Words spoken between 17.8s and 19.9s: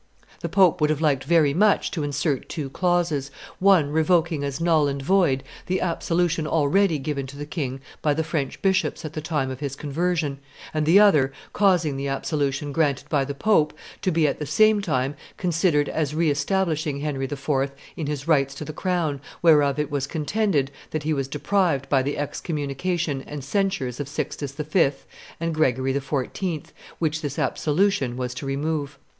in his rights to the crown, whereof